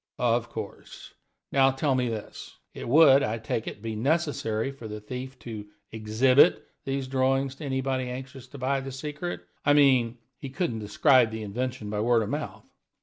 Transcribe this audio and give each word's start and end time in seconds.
"Of 0.17 0.49
course. 0.49 1.13
Now 1.51 1.69
tell 1.69 1.93
me 1.93 2.09
this: 2.09 2.57
It 2.73 2.89
would, 2.89 3.21
I 3.21 3.37
take 3.37 3.67
it, 3.67 3.83
be 3.83 3.95
necessary 3.95 4.71
for 4.71 4.87
the 4.87 4.99
thief 4.99 5.37
to 5.45 5.67
exhibit 5.91 6.65
these 6.85 7.07
drawings 7.07 7.53
to 7.57 7.65
anybody 7.65 8.09
anxious 8.09 8.47
to 8.47 8.57
buy 8.57 8.79
the 8.79 8.91
secret 8.91 9.41
I 9.63 9.73
mean, 9.73 10.17
he 10.39 10.49
couldn't 10.49 10.79
describe 10.79 11.29
the 11.29 11.43
invention 11.43 11.91
by 11.91 11.99
word 11.99 12.23
of 12.23 12.29
mouth." 12.29 12.65